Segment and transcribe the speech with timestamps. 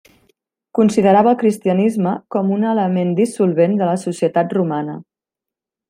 [0.77, 4.99] Considerava el cristianisme com a un element dissolvent de la societat romana.